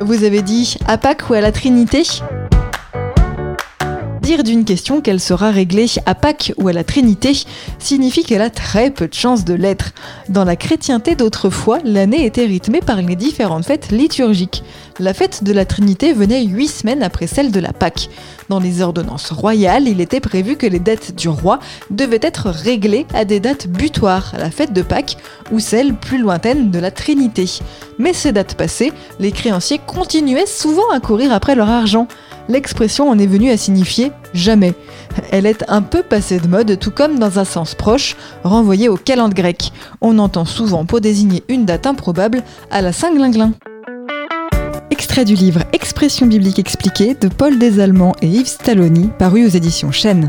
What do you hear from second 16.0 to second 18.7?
venait huit semaines après celle de la Pâque. Dans